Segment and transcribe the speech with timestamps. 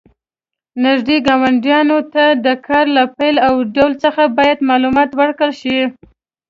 [0.85, 5.79] نږدې ګاونډیانو ته د کار له پیل او ډول څخه باید معلومات ورکړل شي.